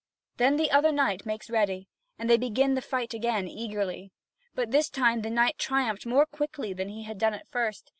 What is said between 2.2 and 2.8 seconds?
they begin